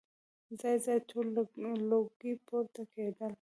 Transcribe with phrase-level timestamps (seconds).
[0.59, 1.25] ځای ځای تور
[1.89, 3.29] لوګي پورته کېدل.